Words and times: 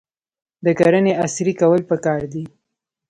د 0.65 0.67
کرنې 0.79 1.13
عصري 1.23 1.53
کول 1.59 1.81
پکار 1.89 2.21
دي. 2.33 2.43